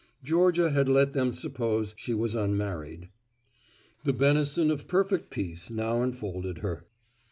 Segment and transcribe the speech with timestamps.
[0.23, 3.09] (Georgia had let them suppose she was unmarried.)
[4.03, 6.87] The benison of perfect peace now enfolded her.